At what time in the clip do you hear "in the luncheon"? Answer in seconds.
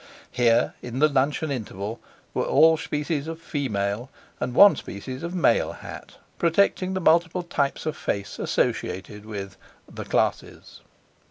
0.81-1.51